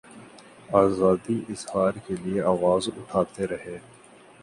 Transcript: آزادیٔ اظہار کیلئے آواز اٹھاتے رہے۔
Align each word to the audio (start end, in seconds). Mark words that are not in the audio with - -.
آزادیٔ 0.81 1.37
اظہار 1.51 1.93
کیلئے 2.05 2.41
آواز 2.53 2.83
اٹھاتے 2.97 3.43
رہے۔ 3.47 3.77